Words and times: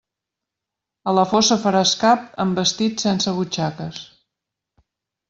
A 1.11 1.13
la 1.17 1.25
fossa 1.33 1.57
faràs 1.65 1.93
cap 2.03 2.23
en 2.45 2.55
vestit 2.61 3.05
sense 3.07 3.35
butxaques. 3.41 4.01